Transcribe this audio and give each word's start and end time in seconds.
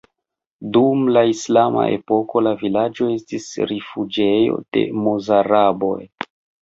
Dum 0.75 1.01
la 1.17 1.21
islama 1.33 1.83
epoko 1.97 2.43
la 2.47 2.55
vilaĝo 2.63 3.09
estis 3.19 3.47
rifuĝejo 3.73 4.59
de 4.79 4.87
mozaraboj. 5.05 5.99